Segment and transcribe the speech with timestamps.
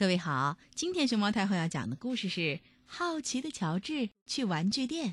[0.00, 2.40] 各位好，今天熊猫太后要讲的故事是
[2.86, 5.10] 《好奇的乔治去玩具店》，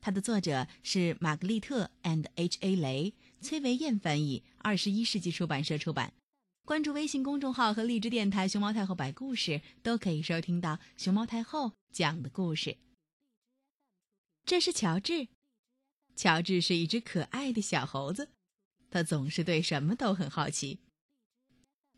[0.00, 2.76] 它的作者是玛格丽特 ·and H.A.
[2.76, 6.12] 雷，崔维燕翻译，二十一世纪出版社出版。
[6.64, 12.76] 关注微信公众号和荔枝电台“熊猫太后摆故事”，都可以收听到熊猫太后讲的故事。
[14.44, 15.26] 这是乔治，
[16.14, 18.30] 乔治是一只可爱的小猴子，
[18.92, 20.78] 他总是对什么都很好奇。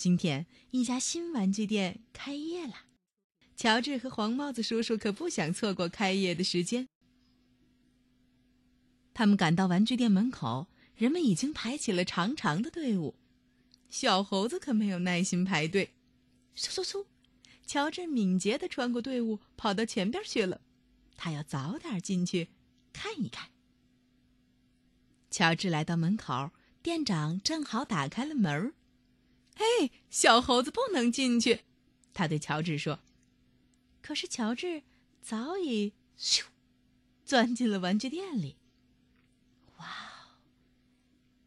[0.01, 2.73] 今天一家新玩具店开业了，
[3.55, 6.89] 乔治和黄帽子叔叔可不想错过开业的时间。
[9.13, 13.17] 他们赶到玩具店门口，人们已经排起了长长的队伍。
[13.91, 15.91] 小猴子可没有耐心排队，
[16.57, 17.05] 嗖嗖嗖！
[17.67, 20.63] 乔治敏捷地穿过队伍，跑到前边去了。
[21.19, 22.49] 他要早点进去
[22.95, 23.51] 看一看。
[25.31, 28.73] 乔治来到门口，店长正好打开了门儿。
[29.61, 31.65] 嘿，小猴子不能进去，
[32.15, 33.01] 他对乔治说。
[34.01, 34.85] 可是乔治
[35.21, 36.45] 早已咻，
[37.27, 38.57] 钻进了玩具店里。
[39.77, 40.41] 哇哦！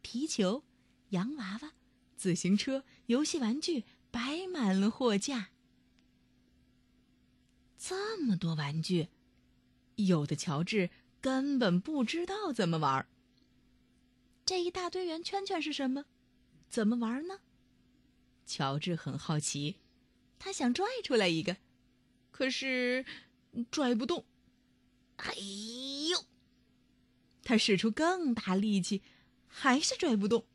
[0.00, 0.62] 皮球、
[1.08, 1.72] 洋娃娃、
[2.16, 5.48] 自行车、游戏玩具摆满了货架。
[7.76, 9.08] 这么多玩具，
[9.96, 13.04] 有的乔治根本不知道怎么玩。
[14.46, 16.04] 这一大堆圆圈圈是什么？
[16.68, 17.40] 怎么玩呢？
[18.46, 19.76] 乔治很好奇，
[20.38, 21.56] 他想拽出来一个，
[22.30, 23.04] 可是
[23.70, 24.26] 拽不动。
[25.16, 25.34] 哎
[26.10, 26.24] 呦！
[27.42, 29.02] 他使出更大力气，
[29.46, 30.46] 还是拽不动。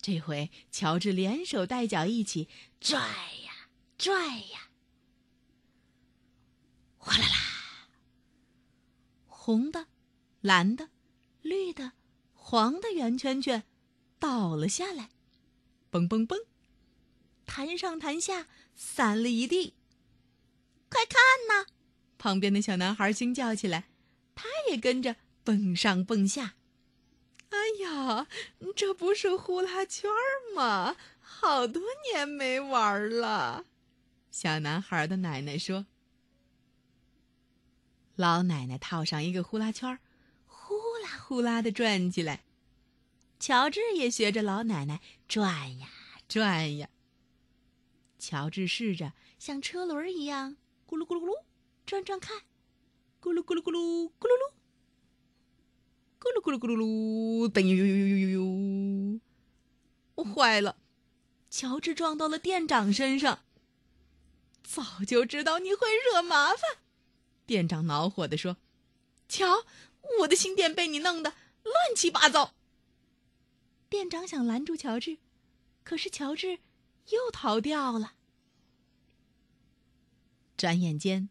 [0.00, 2.48] 这回乔治连手带脚一起
[2.80, 4.70] 拽呀拽呀，
[6.98, 7.88] 哗啦啦！
[9.26, 9.88] 红的、
[10.40, 10.90] 蓝的、
[11.42, 11.92] 绿的、
[12.32, 13.64] 黄的圆圈圈
[14.18, 15.10] 倒了下来，
[15.90, 16.46] 嘣嘣嘣！
[17.46, 19.74] 弹上弹下，散了一地。
[20.88, 21.66] 快看呐！
[22.18, 23.88] 旁边的小男孩惊叫起来，
[24.34, 26.54] 他也跟着蹦上蹦下。
[27.50, 28.26] 哎呀，
[28.74, 30.10] 这不是呼啦圈
[30.54, 30.96] 吗？
[31.20, 33.66] 好多年没玩了。
[34.30, 35.86] 小男孩的奶奶说
[38.16, 39.98] ：“老奶奶套上一个呼啦圈，
[40.46, 42.44] 呼啦呼啦的转起来。
[43.38, 45.88] 乔治也学着老奶奶转呀
[46.28, 46.88] 转呀。”
[48.26, 50.56] 乔治试着像车轮一样
[50.88, 51.42] 咕噜咕噜咕噜
[51.84, 52.38] 转转看，
[53.20, 54.52] 咕噜咕噜咕噜咕噜噜，
[56.18, 59.20] 咕噜咕噜咕噜噜，噔呦呦呦呦呦呦！
[60.14, 60.78] 我坏了，
[61.50, 63.40] 乔治撞到了店长身上。
[64.62, 66.78] 早就知道你会惹麻烦，
[67.44, 68.56] 店长恼火地说
[69.28, 69.66] ：“瞧，
[70.20, 72.54] 我的新店被你弄得乱七八糟。”
[73.90, 75.18] 店长想拦住乔治，
[75.82, 76.60] 可是乔治。
[77.10, 78.13] 又逃掉了。
[80.56, 81.28] 转眼间，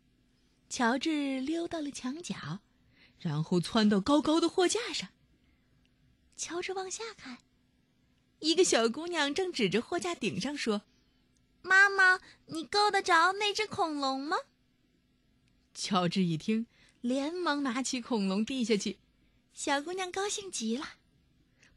[0.69, 2.59] 乔治溜到了墙角，
[3.19, 5.09] 然后窜到高高的货架上。
[6.35, 7.37] 乔治往下看，
[8.39, 10.81] 一个小姑娘正指着货架顶上说
[11.63, 14.35] ：“妈妈，你够得着那只恐龙吗？”
[15.73, 16.67] 乔治一听，
[16.99, 18.99] 连忙拿起恐龙递下去。
[19.53, 20.85] 小姑娘高兴极了，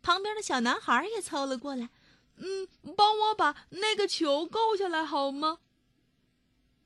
[0.03, 1.91] 旁边的小男孩也凑了过来。
[2.39, 5.59] 嗯，帮我把那个球够下来好吗？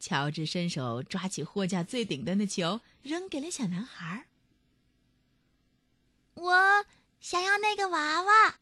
[0.01, 4.27] 乔治伸手抓起货架最顶端的球，扔给了小男孩。
[6.35, 6.87] 我
[7.21, 8.59] 想要那个娃娃。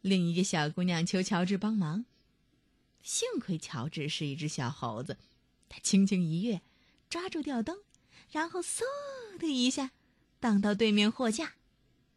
[0.00, 2.04] 另一个小姑娘求乔治帮忙。
[3.02, 5.18] 幸亏乔治是一只小猴子，
[5.68, 6.60] 他轻轻一跃，
[7.08, 7.78] 抓住吊灯，
[8.30, 8.82] 然后嗖
[9.38, 9.92] 的一下
[10.40, 11.54] 荡到对面货架，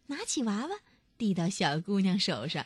[0.07, 0.79] 拿起娃娃
[1.17, 2.65] 递到小姑娘手上。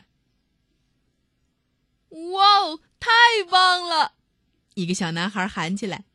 [2.10, 3.10] 哇哦，太
[3.50, 4.14] 棒了！
[4.80, 6.06] 一个小男孩喊起来，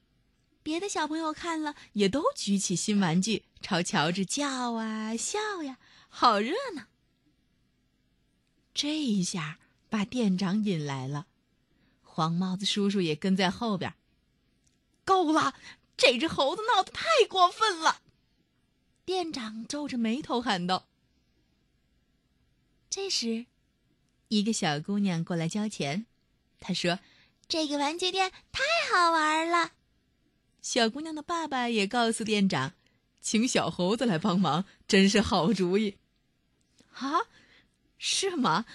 [0.64, 5.78] 别的小朋友看了也都举起新玩具，朝乔治叫啊笑呀，
[6.09, 6.88] 好热闹。
[8.74, 11.28] 这一下把店长引来了，
[12.02, 13.94] 黄帽子叔叔也跟在后边。
[15.04, 15.54] 够了，
[15.95, 18.01] 这只猴子闹得太过分了！
[19.06, 20.88] 店长皱着眉头喊道。
[22.89, 23.45] 这时。
[24.30, 26.07] 一个小姑娘过来交钱，
[26.60, 26.98] 她说
[27.47, 29.74] ：“这个玩具店太好玩了。”
[30.62, 32.74] 小姑娘的爸爸也告诉店长
[33.21, 35.97] ：“请小猴子来帮忙，真是好主意。”
[36.94, 37.27] 啊，
[37.97, 38.65] 是吗？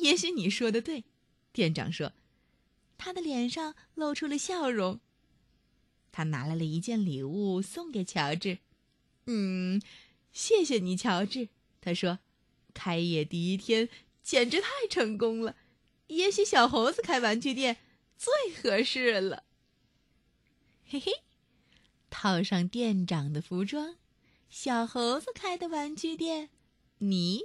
[0.00, 1.04] 也许你说的对，
[1.52, 2.12] 店长说，
[2.96, 5.00] 他的脸上露出了笑容。
[6.10, 8.58] 他拿来了一件礼物送给乔治。
[9.26, 9.80] 嗯，
[10.32, 11.48] 谢谢你，乔治。
[11.80, 12.18] 他说
[12.74, 13.88] ：“开业第一天。”
[14.28, 15.56] 简直太成功了！
[16.08, 17.78] 也许小猴子开玩具店
[18.16, 19.44] 最合适了。
[20.86, 21.12] 嘿嘿，
[22.10, 23.96] 套上店长的服装，
[24.50, 26.50] 小猴子开的玩具店，
[26.98, 27.42] 你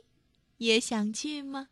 [0.58, 1.70] 也想去吗？